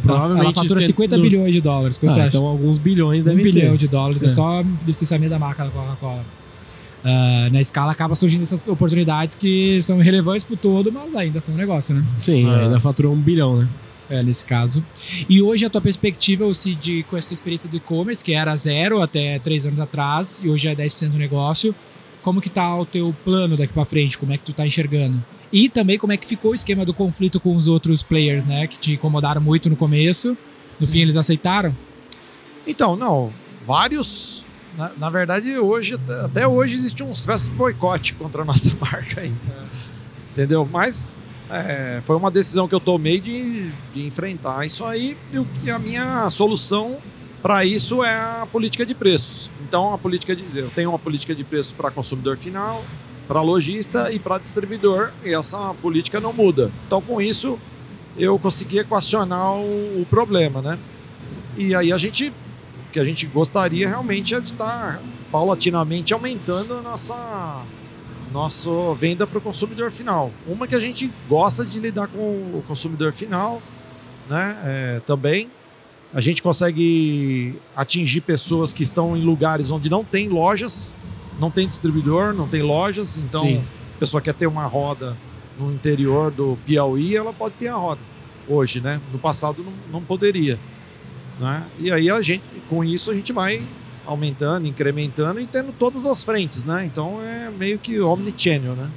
[0.04, 0.46] provavelmente.
[0.46, 1.98] ela fatura cento- 50 no- bilhões de dólares.
[1.98, 2.28] Quanto Ah, acha?
[2.38, 3.78] então alguns bilhões um devem bilhão ser.
[3.78, 4.28] de dólares é.
[4.28, 4.30] É.
[4.30, 6.24] só licenciamento da marca da Coca-Cola.
[7.04, 11.54] ah, na escala acaba surgindo essas oportunidades que são irrelevantes pro todo, mas ainda são
[11.54, 12.04] um negócio, né?
[12.22, 12.64] Sim, É.
[12.64, 13.68] ainda faturou um bilhão, né?
[14.10, 14.86] É, nesse caso.
[15.28, 18.56] E hoje a tua perspectiva, se de, com essa tua experiência do e-commerce, que era
[18.56, 21.74] zero até três anos atrás, e hoje é 10% do negócio,
[22.22, 24.16] como que tá o teu plano daqui pra frente?
[24.18, 25.24] Como é que tu tá enxergando?
[25.52, 28.68] E também como é que ficou o esquema do conflito com os outros players, né?
[28.68, 30.38] Que te incomodaram muito no começo.
[30.80, 30.92] No Sim.
[30.92, 31.76] fim, eles aceitaram?
[32.68, 33.32] Então, não,
[33.66, 34.46] vários.
[34.78, 39.22] Na, na verdade, hoje, até- hoje, existe um espécie de boicote contra a nossa marca
[39.22, 39.66] ainda.
[40.32, 40.68] Entendeu?
[40.70, 41.08] Mas
[41.58, 45.18] é, foi uma decisão que eu tomei de, de enfrentar isso aí.
[45.64, 46.98] E, a minha solução
[47.42, 49.50] para isso é a política de preços.
[49.62, 52.84] Então, a política de, eu tenho uma política de preços para consumidor final,
[53.28, 55.12] para lojista e para distribuidor.
[55.24, 56.72] E essa política não muda.
[56.88, 57.60] Então, com isso,
[58.18, 60.80] eu consegui equacionar o, o problema, né?
[61.58, 66.76] E aí a gente o que a gente gostaria realmente é de estar paulatinamente aumentando
[66.76, 67.62] a nossa
[68.36, 68.70] nossa
[69.00, 70.30] venda para o consumidor final.
[70.46, 73.62] Uma que a gente gosta de lidar com o consumidor final,
[74.30, 74.58] né?
[74.66, 75.50] É, também
[76.14, 80.94] a gente consegue atingir pessoas que estão em lugares onde não tem lojas,
[81.40, 83.16] não tem distribuidor, não tem lojas.
[83.16, 83.64] Então, Sim.
[83.96, 85.16] a pessoa quer ter uma roda
[85.58, 88.02] no interior do Piauí, ela pode ter a roda
[88.50, 89.00] hoje, né?
[89.14, 90.60] No passado não, não poderia,
[91.40, 91.64] né?
[91.80, 93.64] E aí a gente, com isso, a gente vai
[94.06, 96.86] aumentando, incrementando e tendo todas as frentes, né?
[96.86, 98.90] Então é meio que omnichannel, né?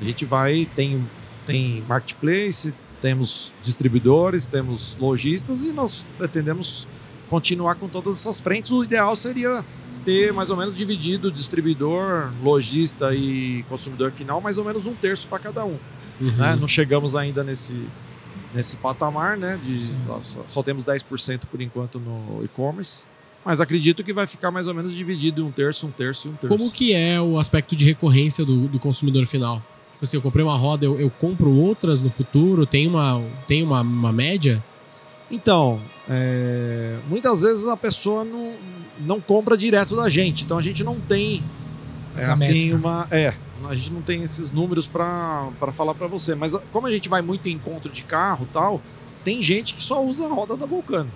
[0.00, 1.08] A gente vai, tem,
[1.46, 6.86] tem marketplace, temos distribuidores, temos lojistas e nós pretendemos
[7.28, 8.70] continuar com todas essas frentes.
[8.70, 9.64] O ideal seria
[10.04, 15.26] ter mais ou menos dividido distribuidor, lojista e consumidor final, mais ou menos um terço
[15.26, 15.78] para cada um.
[16.20, 16.36] Uhum.
[16.36, 16.56] Né?
[16.56, 17.86] Não chegamos ainda nesse,
[18.54, 19.58] nesse patamar, né?
[19.62, 23.04] De, só, só temos 10% por enquanto no e-commerce.
[23.48, 26.34] Mas acredito que vai ficar mais ou menos dividido um terço, um terço e um
[26.34, 26.54] terço.
[26.54, 29.62] Como que é o aspecto de recorrência do, do consumidor final?
[29.92, 32.66] Tipo assim, eu comprei uma roda, eu, eu compro outras no futuro?
[32.66, 34.62] Tem uma, tem uma, uma média?
[35.30, 38.52] Então, é, muitas vezes a pessoa não,
[39.00, 41.42] não compra direto da gente, então a gente não tem
[42.16, 42.76] é, Essa assim métrica.
[42.76, 43.32] uma, é,
[43.66, 47.22] a gente não tem esses números para falar para você, mas como a gente vai
[47.22, 48.82] muito em encontro de carro, e tal,
[49.24, 51.10] tem gente que só usa a roda da Vulcano.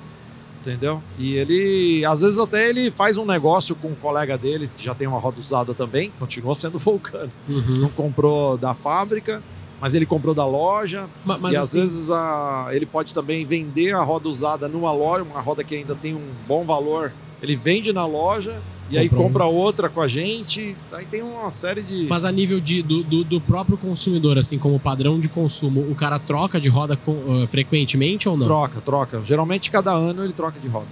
[0.62, 1.02] Entendeu?
[1.18, 4.94] E ele, às vezes até ele faz um negócio com um colega dele que já
[4.94, 7.32] tem uma roda usada também, continua sendo Vulcano.
[7.48, 7.74] Uhum.
[7.78, 9.42] Não comprou da fábrica,
[9.80, 13.44] mas ele comprou da loja, Ma- Mas, e às assim, vezes a- ele pode também
[13.44, 17.12] vender a roda usada numa loja, uma roda que ainda tem um bom valor.
[17.42, 20.76] Ele vende na loja e aí Compra outra com a gente.
[20.92, 22.06] Aí tem uma série de.
[22.08, 25.94] Mas a nível de, do, do, do próprio consumidor, assim, como padrão de consumo, o
[25.94, 28.46] cara troca de roda com- uh, frequentemente ou não?
[28.46, 29.22] Troca, troca.
[29.24, 30.88] Geralmente cada ano ele troca de roda.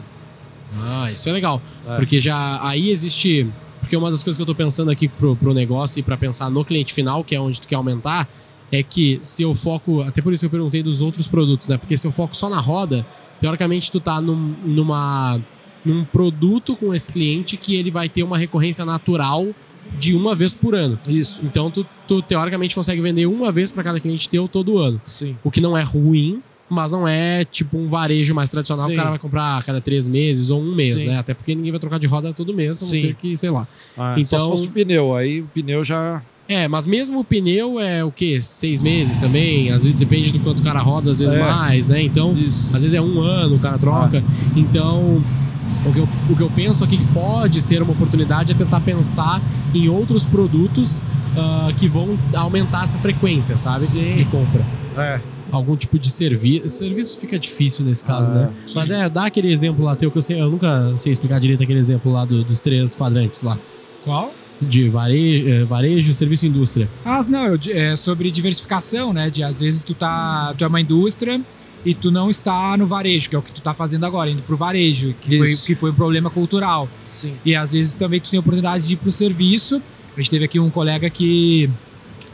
[0.79, 1.61] Ah, isso é legal.
[1.87, 1.97] É.
[1.97, 3.47] Porque já aí existe.
[3.81, 6.49] Porque uma das coisas que eu tô pensando aqui pro, pro negócio e pra pensar
[6.51, 8.29] no cliente final, que é onde tu quer aumentar,
[8.71, 10.03] é que se eu foco.
[10.03, 11.77] Até por isso que eu perguntei dos outros produtos, né?
[11.77, 13.05] Porque se eu foco só na roda,
[13.41, 15.41] teoricamente tu tá num, numa,
[15.85, 19.49] num produto com esse cliente que ele vai ter uma recorrência natural
[19.99, 20.99] de uma vez por ano.
[21.09, 21.41] Isso.
[21.43, 25.01] Então tu, tu teoricamente consegue vender uma vez pra cada cliente teu todo ano.
[25.07, 25.37] Sim.
[25.43, 28.97] O que não é ruim, mas não é tipo um varejo mais tradicional que Sim.
[28.97, 31.09] o cara vai comprar a cada três meses ou um mês, Sim.
[31.09, 31.19] né?
[31.19, 33.01] Até porque ninguém vai trocar de roda todo mês, a não Sim.
[33.01, 33.67] ser que, sei lá.
[33.99, 35.15] Ah, Então- Só se fosse o pneu.
[35.17, 36.23] Aí o pneu já.
[36.49, 38.41] É, mas mesmo o pneu é o quê?
[38.43, 39.71] Seis meses também?
[39.71, 41.39] Às vezes depende do quanto o cara roda, às vezes É.
[41.39, 42.03] mais, né?
[42.03, 42.75] Então, Isso.
[42.75, 44.23] às vezes é um ano o cara troca.
[44.57, 45.23] Então,
[45.87, 48.81] o que, eu, o que eu penso aqui que pode ser uma oportunidade é tentar
[48.81, 49.41] pensar
[49.75, 51.03] em outros produtos
[51.37, 53.85] ah, que vão aumentar essa frequência, sabe?
[53.85, 54.15] Sim.
[54.17, 54.65] De compra.
[54.97, 55.21] É.
[55.53, 56.69] algum tipo de serviço.
[56.69, 58.51] Serviço fica difícil nesse caso, Ah, né?
[58.75, 61.63] Mas é, dá aquele exemplo lá teu que eu, sei, eu nunca sei explicar direito
[61.63, 63.59] aquele exemplo lá do- dos três quadrantes lá.
[64.05, 64.33] Qual?
[64.61, 66.89] De varejo, eh, varejo serviço e indústria.
[67.05, 69.31] Ah, não, é sobre diversificação, né?
[69.31, 71.41] De às vezes tu tá, tu é uma indústria
[71.85, 74.43] e tu não está no varejo, que é o que tu tá fazendo agora, indo
[74.43, 76.89] pro varejo, que, foi, que foi um problema cultural.
[77.13, 77.35] Sim.
[77.45, 79.83] E às vezes também tu tem oportunidades de ir pro serviço.
[80.17, 81.71] A gente teve aqui um colega que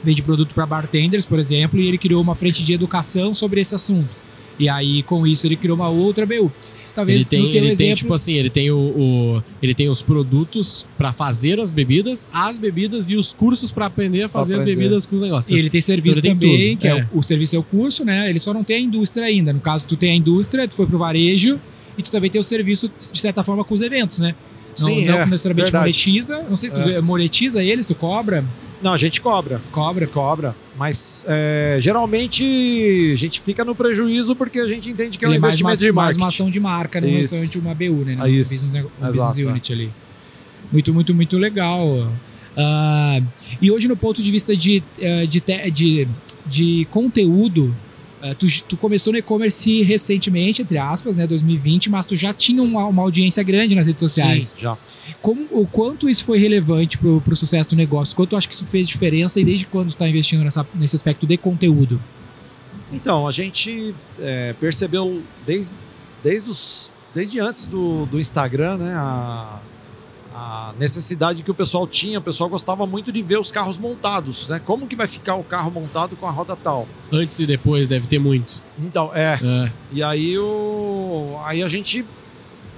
[0.03, 3.75] vende produto para bartenders, por exemplo, e ele criou uma frente de educação sobre esse
[3.75, 4.11] assunto.
[4.59, 6.51] E aí, com isso, ele criou uma outra BU.
[6.97, 7.97] Talvez Ele tem, ele tem exemplo...
[7.97, 12.57] tipo assim, ele tem o, o- ele tem os produtos pra fazer as bebidas, as
[12.57, 14.79] bebidas e os cursos pra aprender a fazer as aprender.
[14.81, 15.55] bebidas com os negócios.
[15.55, 16.91] E ele tem serviço Ele tem também, tudo, que é.
[16.93, 17.07] é.
[17.13, 18.29] o, o serviço é o curso, né?
[18.31, 19.53] Ele só não tem a indústria ainda.
[19.53, 21.61] No caso, tu tem a indústria, tu foi pro varejo
[21.99, 24.35] e tu também tem o serviço, de certa forma, com os eventos, né?
[24.79, 25.85] Não, Sim, não é, necessariamente verdade.
[25.85, 26.43] monetiza.
[26.49, 27.01] Não sei se tu É.
[27.01, 28.45] monetiza eles, tu cobra.
[28.83, 29.61] Não, a gente cobra.
[29.73, 30.07] Cobra.
[30.07, 30.55] Cobra.
[30.77, 35.31] Mas é, geralmente a gente fica no prejuízo porque a gente entende que é um
[35.33, 36.21] Ele é mais uma, investimento de mais marketing.
[36.23, 38.17] uma ação de marca, não necessariamente uma BU, né?
[38.21, 38.53] Ah, isso.
[38.53, 39.51] Um business, um Exato, business é.
[39.51, 39.93] unit ali.
[40.71, 42.13] Muito, muito, muito legal.
[42.57, 43.21] Ah,
[43.61, 46.09] e hoje, no ponto de vista de, eh, de, de,
[46.47, 47.75] de conteúdo,
[48.23, 52.63] ah, tu, tu começou no e-commerce recentemente, entre aspas, né, 2020, mas tu já tinha
[52.63, 54.47] uma, uma audiência grande nas redes sociais.
[54.47, 54.79] Sim, já.
[55.21, 58.17] Como, o quanto isso foi relevante pro, pro sucesso do negócio?
[58.17, 60.97] Quanto tu acha que isso fez diferença e desde quando tu tá investindo nessa, nesse
[60.97, 62.01] aspecto de conteúdo?
[62.93, 65.77] Então, a gente é, percebeu desde,
[66.23, 68.95] desde, os, desde antes do, do Instagram, né?
[68.95, 69.61] A,
[70.39, 72.19] a necessidade que o pessoal tinha.
[72.19, 74.61] O pessoal gostava muito de ver os carros montados, né?
[74.63, 76.87] Como que vai ficar o carro montado com a roda tal?
[77.11, 78.63] Antes e depois deve ter muito.
[78.79, 79.39] Então, é.
[79.43, 79.73] É.
[79.91, 82.05] E aí, o, aí a gente.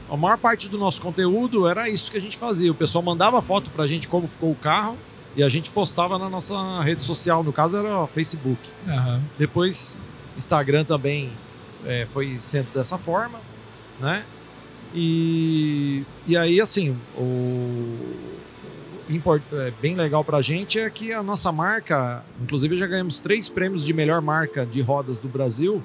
[0.08, 2.70] A maior parte do nosso conteúdo era isso que a gente fazia.
[2.70, 4.96] O pessoal mandava foto pra gente como ficou o carro
[5.36, 7.42] e a gente postava na nossa rede social.
[7.42, 8.60] No caso, era o Facebook.
[8.86, 9.20] Aham.
[9.36, 9.98] Depois,
[10.36, 11.30] Instagram também
[11.84, 13.40] é, foi sendo dessa forma,
[14.00, 14.24] né?
[14.94, 17.96] E, e aí, assim, o,
[19.52, 23.84] é, bem legal pra gente é que a nossa marca, inclusive já ganhamos três prêmios
[23.84, 25.82] de melhor marca de rodas do Brasil,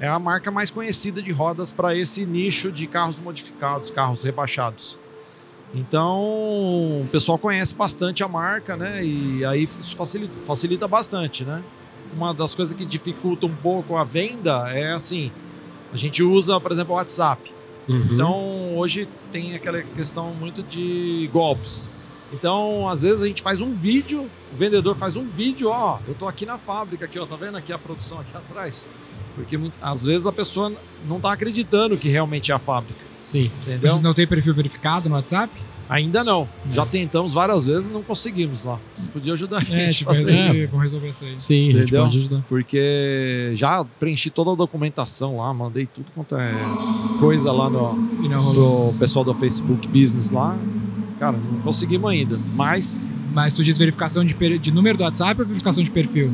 [0.00, 4.98] é a marca mais conhecida de rodas para esse nicho de carros modificados, carros rebaixados.
[5.72, 9.04] Então, o pessoal conhece bastante a marca, né?
[9.04, 11.62] E aí isso facilita, facilita bastante, né?
[12.14, 15.32] Uma das coisas que dificulta um pouco a venda é assim,
[15.92, 17.53] a gente usa, por exemplo, o WhatsApp.
[17.88, 18.08] Uhum.
[18.12, 21.90] Então, hoje tem aquela questão muito de golpes.
[22.32, 26.14] Então, às vezes a gente faz um vídeo, o vendedor faz um vídeo, ó, eu
[26.14, 28.88] tô aqui na fábrica aqui, ó, tá vendo aqui a produção aqui atrás?
[29.36, 30.72] Porque às vezes a pessoa
[31.06, 33.50] não tá acreditando que realmente é a fábrica, Sim.
[33.62, 33.90] entendeu?
[33.90, 35.52] Vocês não têm perfil verificado no WhatsApp?
[35.88, 36.48] Ainda não.
[36.68, 36.72] É.
[36.72, 38.78] Já tentamos várias vezes e não conseguimos lá.
[38.92, 40.62] Vocês podiam ajudar a gente É, a tipo, fazer resolver.
[40.62, 40.70] isso.
[40.72, 41.34] vamos resolver isso aí.
[41.38, 42.02] Sim, a gente Entendeu?
[42.04, 42.44] pode ajudar.
[42.48, 46.52] Porque já preenchi toda a documentação lá, mandei tudo quanto é
[47.20, 47.94] coisa lá no,
[48.54, 50.56] pro pessoal do Facebook Business lá.
[51.18, 52.38] Cara, não conseguimos ainda.
[52.54, 56.30] Mas Mas tu diz verificação de, per- de número do WhatsApp ou verificação de perfil?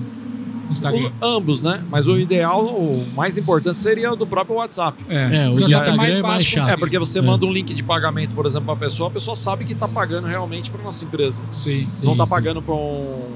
[0.73, 1.11] Instagram.
[1.21, 1.85] o- ambos, né?
[1.91, 5.03] Mas o ideal, o mais importante seria o do próprio WhatsApp.
[5.09, 6.69] É, o Porque de WhatsApp Instagram é mais de chato.
[6.71, 7.23] É, porque você É.
[7.23, 10.27] manda um link de pagamento, por exemplo, pra pessoa, a pessoa sabe que tá pagando
[10.27, 11.43] realmente pra nossa empresa.
[11.53, 12.31] Sim, Sim, não tá sim.
[12.31, 13.29] pagando pra um,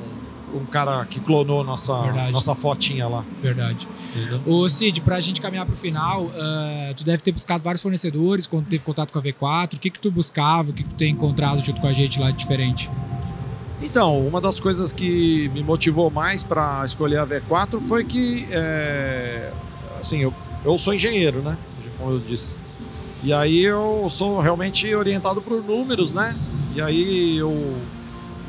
[0.54, 2.32] um cara que clonou nossa, Verdade.
[2.32, 3.24] nossa fotinha lá.
[3.42, 3.88] verdade.
[4.14, 4.40] Entendeu?
[4.46, 8.66] Ô Cid, pra gente caminhar pro final, ah, tu deve ter buscado vários fornecedores quando
[8.66, 9.74] teve contato com a V4.
[9.76, 10.70] O que que tu buscava?
[10.70, 12.88] O que que tu tem encontrado junto com a gente lá de diferente?
[13.84, 19.52] Então, uma das coisas que me motivou mais para escolher a V4 foi que, é,
[20.00, 20.32] assim, eu,
[20.64, 21.58] eu sou engenheiro, né?
[21.98, 22.56] Como eu disse.
[23.22, 26.34] E aí eu sou realmente orientado por números, né?
[26.74, 27.76] E aí eu,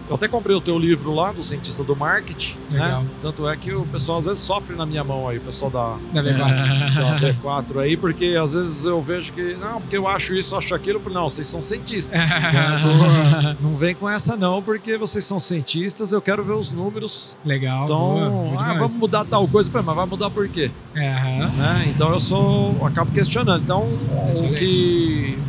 [0.08, 3.02] eu até comprei o teu livro lá, do cientista do marketing, Legal.
[3.02, 3.10] né?
[3.22, 5.98] Tanto é que o pessoal às vezes sofre na minha mão aí, o pessoal da,
[6.14, 7.20] Da V4.
[7.20, 10.74] da V4 aí, porque às vezes eu vejo que, não, porque eu acho isso, acho
[10.76, 11.02] aquilo.
[11.10, 12.22] Não, vocês são cientistas.
[13.62, 17.38] Não vem com essa não, porque vocês são cientistas, eu quero ver os números.
[17.46, 17.86] Legal.
[17.86, 19.70] Então, boa ah, vamos mudar tal coisa.
[19.74, 20.72] Mas vai mudar por quê?
[20.94, 21.10] É.
[21.12, 21.86] Né?
[21.88, 23.64] Então eu sou, eu acabo questionando.
[23.64, 24.60] Então, o Excelente.
[24.60, 25.40] que,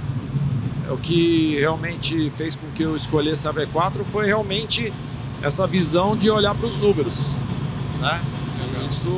[0.90, 4.92] o que realmente fez com que eu escolhesse a V4 foi realmente
[5.42, 7.34] essa visão de olhar para os números.
[8.00, 8.20] Né?
[8.88, 9.08] Isso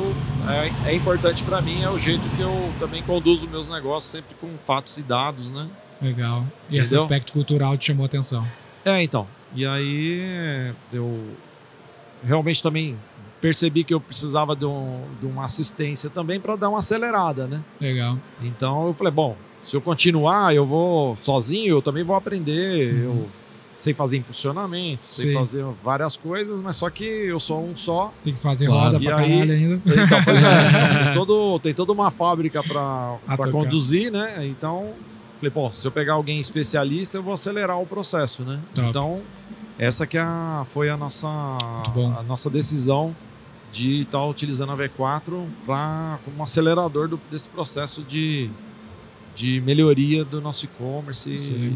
[0.85, 4.35] é, é importante para mim, é o jeito que eu também conduzo meus negócios, sempre
[4.41, 5.67] com fatos e dados, né?
[6.01, 6.43] Legal.
[6.69, 7.03] E esse Entendeu?
[7.05, 8.47] aspecto cultural te chamou a atenção.
[8.83, 9.27] É, então.
[9.53, 11.23] E aí eu
[12.23, 12.97] realmente também
[13.41, 17.61] percebi que eu precisava de, um- de uma assistência também para dar uma acelerada, né?
[17.79, 18.17] Legal.
[18.41, 22.93] Então eu falei, bom, se eu continuar, eu vou sozinho, eu também vou aprender.
[22.93, 23.03] Uhum.
[23.03, 23.29] Eu
[23.75, 25.33] sei fazer impulsionamento, sei Sim.
[25.33, 28.11] fazer várias coisas, mas só que eu sou um só.
[28.23, 28.93] Tem que fazer Claro.
[28.93, 29.81] roda E pra aí- caralho ainda.
[29.85, 30.43] Então, pois é,
[31.05, 33.17] tem, todo, tem toda uma fábrica para
[33.51, 34.45] conduzir, né?
[34.45, 34.91] Então,
[35.37, 38.59] falei, bom, se eu pegar alguém especialista, eu vou acelerar o processo, né?
[38.75, 38.89] Top.
[38.89, 39.21] Então,
[39.77, 43.15] essa que é a- foi a nossa, a nossa decisão
[43.71, 48.49] de estar utilizando a V4 pra, como acelerador do- desse processo de,
[49.35, 51.75] de melhoria do nosso e-commerce e,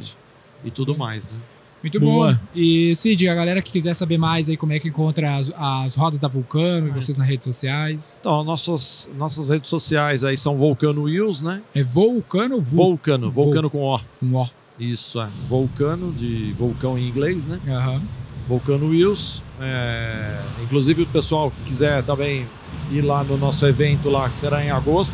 [0.65, 1.37] e tudo mais, né?
[1.81, 2.33] Muito Boa.
[2.33, 2.39] bom.
[2.55, 5.95] E Cid, a galera que quiser saber mais aí como é que encontra as, as
[5.95, 6.93] rodas da Vulcano e Ah.
[6.93, 8.17] vocês nas redes sociais.
[8.21, 11.61] Então, nossas, nossas redes sociais aí são Volcano Wheels, né?
[11.75, 12.61] É Vulcano?
[12.61, 13.99] Vulcano, Vul- Vulcano com O.
[14.19, 14.49] Com O.
[14.79, 15.27] Isso, é.
[15.49, 17.59] Vulcano, de vulcão em inglês, né?
[17.67, 18.01] Aham.
[18.47, 19.43] Vulcano Wheels.
[19.59, 22.47] É, Inclusive, o pessoal que quiser também
[22.91, 25.13] ir lá no nosso evento lá, que será em agosto,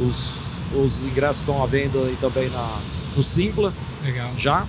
[0.00, 2.80] os, os ingressos estão à venda aí também na,
[3.16, 3.72] no Simpla,
[4.04, 4.30] Legal.
[4.36, 4.66] já.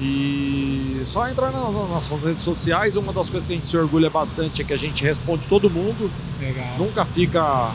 [0.00, 2.96] E só entrar na- na- nas redes sociais.
[2.96, 5.70] Uma das coisas que a gente se orgulha bastante é que a gente responde todo
[5.70, 6.10] mundo.
[6.40, 6.76] Legal.
[6.78, 7.72] Nunca fica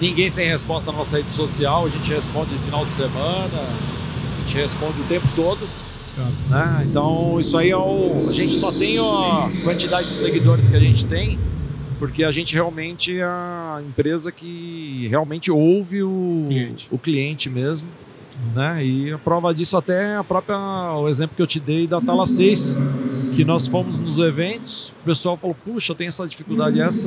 [0.00, 1.84] ninguém sem resposta na nossa rede social.
[1.86, 5.68] A gente responde no final de semana, a gente responde o tempo todo.
[6.48, 6.86] Né?
[6.88, 8.26] Então, isso aí é o.
[8.28, 11.38] A gente só tem a quantidade de seguidores que a gente tem,
[12.00, 16.88] porque a gente realmente é a empresa que realmente ouve o Cliente.
[16.90, 17.86] o cliente mesmo.
[18.54, 18.86] Né?
[18.86, 20.56] E a prova disso até é a própria
[20.96, 22.78] o exemplo que eu te dei da Tala 6,
[23.36, 27.06] que nós fomos nos eventos, o pessoal falou, puxa, tem essa dificuldade essa.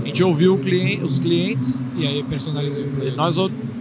[0.00, 3.36] A gente ouviu cliente, os clientes, E aí personalizou o e nós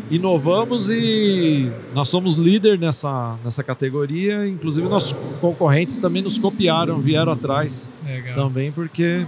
[0.10, 4.48] inovamos e nós somos líder nessa, nessa categoria.
[4.48, 8.34] Inclusive, nossos concorrentes também nos copiaram, vieram atrás Legal.
[8.34, 9.26] também, porque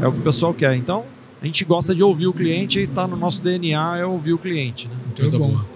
[0.00, 0.74] é o que o pessoal quer.
[0.76, 1.04] Então,
[1.40, 4.38] a gente gosta de ouvir o cliente e está no nosso DNA é ouvir o
[4.38, 4.88] cliente.
[4.88, 4.94] Né?
[5.06, 5.48] Muito Coisa bom.
[5.50, 5.66] boa.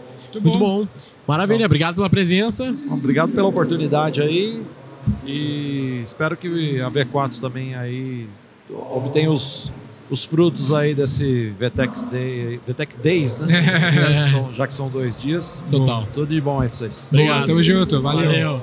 [0.42, 0.86] Muito bom.
[1.26, 2.74] Maravilha, obrigado pela presença.
[2.90, 4.62] Obrigado pela oportunidade aí
[5.26, 8.28] e espero que a V4 também aí
[8.92, 9.72] obtenha os,
[10.08, 14.26] os frutos aí desse VTEX Day, VTEC Days, né?
[14.30, 15.62] São- já que são dois dias.
[15.70, 16.06] Total.
[16.12, 17.08] Tudo de bom aí pra vocês.
[17.12, 17.46] Obrigado.
[17.46, 18.00] Tamo junto.
[18.00, 18.26] Valeu.
[18.26, 18.62] Valeu.